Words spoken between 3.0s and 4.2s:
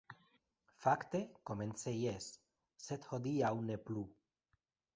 hodiaŭ ne plu.